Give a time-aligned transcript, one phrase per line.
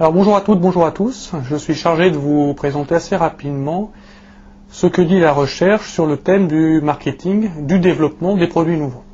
[0.00, 1.30] Alors bonjour à toutes, bonjour à tous.
[1.48, 3.92] Je suis chargé de vous présenter assez rapidement
[4.68, 9.04] ce que dit la recherche sur le thème du marketing, du développement des produits nouveaux.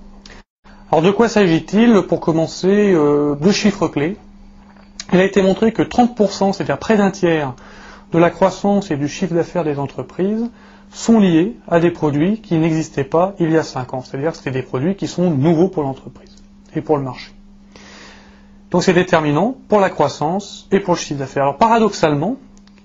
[0.91, 4.17] Alors de quoi s'agit-il Pour commencer, euh, deux chiffres clés.
[5.13, 7.53] Il a été montré que 30%, c'est-à-dire près d'un tiers,
[8.13, 10.49] de la croissance et du chiffre d'affaires des entreprises
[10.91, 14.01] sont liés à des produits qui n'existaient pas il y a 5 ans.
[14.03, 16.35] C'est-à-dire que c'est des produits qui sont nouveaux pour l'entreprise
[16.75, 17.33] et pour le marché.
[18.71, 21.43] Donc c'est déterminant pour la croissance et pour le chiffre d'affaires.
[21.45, 22.37] Alors paradoxalement,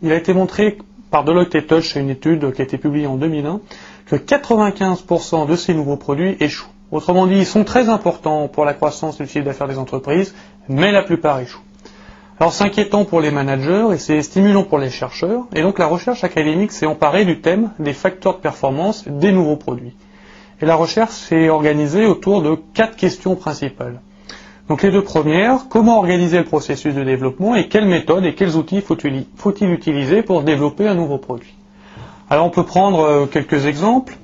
[0.02, 0.78] il a été montré
[1.12, 3.62] par Deloitte et Touch, une étude qui a été publiée en 2001,
[4.08, 6.70] que 95% de ces nouveaux produits échouent.
[6.92, 10.36] Autrement dit, ils sont très importants pour la croissance et le chiffre d'affaires des entreprises,
[10.70, 11.62] mais la plupart échouent.
[12.40, 15.86] Alors c'est inquiétant pour les managers et c'est stimulant pour les chercheurs, et donc la
[15.88, 19.96] recherche académique s'est emparée du thème des facteurs de performance des nouveaux produits.
[20.62, 24.02] Et la recherche s'est organisée autour de quatre questions principales.
[24.68, 28.56] Donc les deux premières, comment organiser le processus de développement et quelles méthodes et quels
[28.56, 31.54] outils faut-il utiliser pour développer un nouveau produit?
[32.32, 34.18] Alors on peut prendre euh, quelques exemples.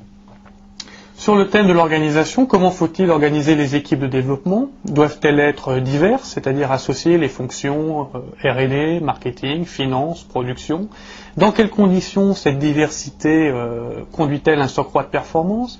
[1.15, 4.69] Sur le thème de l'organisation, comment faut-il organiser les équipes de développement?
[4.85, 10.89] Doivent-elles être diverses, c'est-à-dire associer les fonctions euh, R&D, marketing, finance, production?
[11.37, 15.79] Dans quelles conditions cette diversité euh, conduit-elle à un surcroît de performance?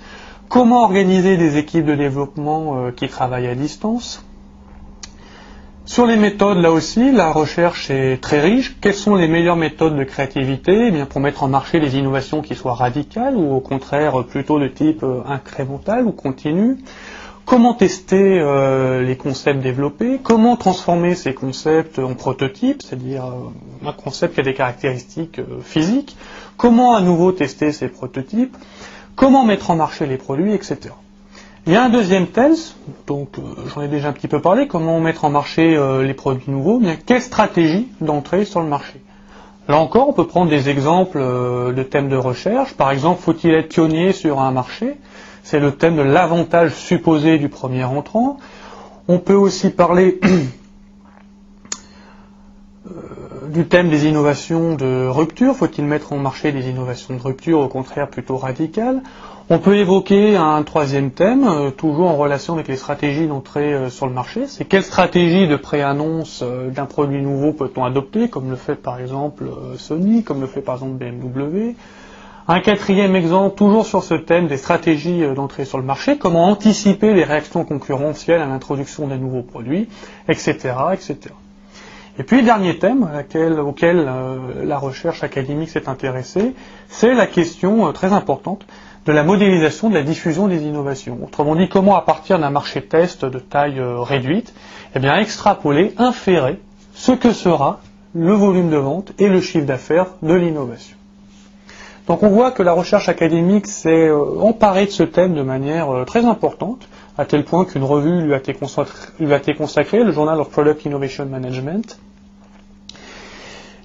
[0.49, 4.23] Comment organiser des équipes de développement qui travaillent à distance?
[5.85, 8.77] Sur les méthodes, là aussi, la recherche est très riche.
[8.81, 10.87] Quelles sont les meilleures méthodes de créativité?
[10.87, 14.59] Eh bien, Pour mettre en marché des innovations qui soient radicales ou au contraire plutôt
[14.59, 16.77] de type euh, incrémental ou continu.
[17.45, 20.19] Comment tester euh, les concepts développés?
[20.21, 26.15] Comment transformer ces concepts en prototypes, c'est-à-dire euh, un concept qui a des caractéristiques physiques.
[26.57, 28.55] Comment à nouveau tester ces prototypes?
[29.15, 30.91] Comment mettre en marché les produits, etc.
[31.67, 32.73] Il y a un deuxième thèse,
[33.06, 36.16] donc euh, j'en ai déjà un petit peu parlé, comment mettre en marché euh, les
[36.16, 39.00] produits nouveaux, bien quelle stratégie d'entrée sur le marché?
[39.67, 42.73] Là encore, on peut prendre des exemples euh, de thèmes de recherche.
[42.73, 44.98] Par exemple, faut-il être pionnier sur un marché?
[45.44, 48.38] C'est le thème de l'avantage supposé du premier entrant.
[49.08, 50.20] On peut aussi parler
[53.54, 55.55] du thème des innovations de rupture.
[55.55, 59.04] Faut-il mettre en marché des innovations de rupture, au contraire plutôt radicales?
[59.52, 63.89] On peut évoquer un troisième thème, euh, toujours en relation avec les stratégies d'entrée euh,
[63.89, 64.48] sur le marché.
[64.48, 68.98] C'est quelle stratégie de pré-annonce euh, d'un produit nouveau peut-on adopter, comme le fait par
[69.02, 69.44] exemple
[69.78, 71.76] Sony, comme le fait par exemple BMW.
[72.48, 77.14] Un quatrième exemple, toujours sur ce thème des stratégies d'entrée sur le marché, comment anticiper
[77.14, 79.89] les réactions concurrentielles à l'introduction d'un nouveau produit,
[80.30, 80.54] etc.,
[80.94, 81.18] etc.
[82.20, 83.08] Et puis, dernier thème
[83.66, 84.10] auquel
[84.64, 86.54] la recherche académique s'est intéressée,
[86.89, 88.66] c'est la question très importante
[89.06, 91.17] de la modélisation de la diffusion des innovations.
[91.23, 94.54] Autrement dit, comment à partir d'un marché test de taille euh, réduite,
[94.95, 96.60] eh bien extrapoler, inférer
[96.94, 97.80] ce que sera
[98.14, 100.98] le volume de vente et le chiffre d'affaires de l'innovation.
[102.08, 105.89] Donc on voit que la recherche académique s'est euh, emparée de ce thème de manière
[105.89, 106.88] euh, très importante,
[107.18, 108.56] à tel point qu'une revue lui a, été
[109.20, 112.00] lui a été consacrée, le Journal of Product Innovation Management,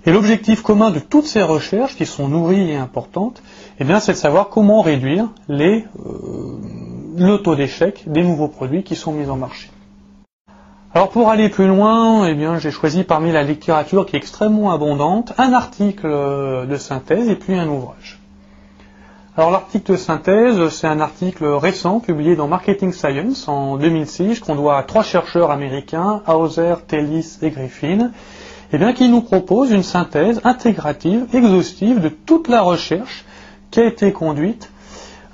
[0.07, 3.43] et l'objectif commun de toutes ces recherches, qui sont nourries et importantes,
[3.81, 6.61] eh bien, c'est de savoir comment réduire les, euh,
[7.19, 9.71] le taux d'échec des nouveaux produits qui sont mis en marché.
[10.95, 15.35] Alors pour aller plus loin, eh j'ai choisi parmi la littérature qui est extrêmement abondante
[15.37, 18.19] un article de synthèse et puis un ouvrage.
[19.37, 24.55] Alors l'article de synthèse, c'est un article récent publié dans Marketing Science en 2006 qu'on
[24.55, 28.13] doit à trois chercheurs américains, Hauser, Tellis et Griffin,
[28.73, 33.25] eh qui nous propose une synthèse intégrative, exhaustive de toute la recherche
[33.71, 34.71] qui a été conduite.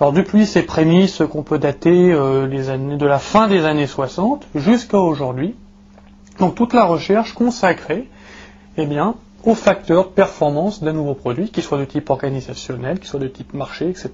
[0.00, 4.98] Alors depuis ces prémices qu'on peut dater euh, de la fin des années 60 jusqu'à
[4.98, 5.54] aujourd'hui,
[6.38, 8.08] donc toute la recherche consacrée
[8.76, 13.08] eh bien, aux facteurs de performance d'un nouveau produit, qui soit de type organisationnel, qui
[13.08, 14.10] soit de type marché, etc.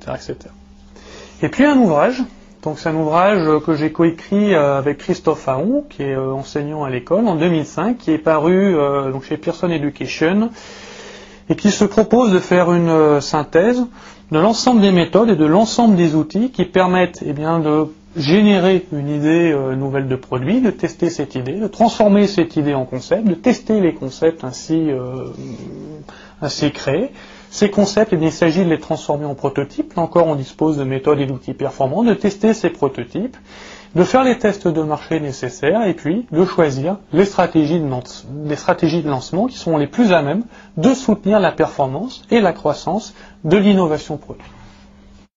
[1.43, 2.23] Et puis un ouvrage
[2.63, 6.83] donc c'est un ouvrage que j'ai coécrit euh, avec Christophe Aon, qui est euh, enseignant
[6.83, 10.51] à l'école, en 2005, qui est paru euh, chez Pearson Education,
[11.49, 13.87] et qui se propose de faire une synthèse
[14.33, 19.09] de l'ensemble des méthodes et de l'ensemble des outils qui permettent eh de générer une
[19.09, 23.33] idée nouvelle de produit, de tester cette idée, de transformer cette idée en concept, de
[23.33, 24.91] tester les concepts ainsi,
[26.43, 27.13] ainsi créés,
[27.51, 29.95] ces concepts, eh il s'agit de les transformer en prototypes.
[29.95, 33.37] Là encore, on dispose de méthodes et d'outils performants, de tester ces prototypes,
[33.95, 37.89] de faire les tests de marché nécessaires et puis de choisir les stratégies de,
[38.45, 40.45] les stratégies de lancement qui sont les plus à même
[40.77, 43.15] de soutenir la performance et la croissance
[43.45, 44.45] de l'innovation produit.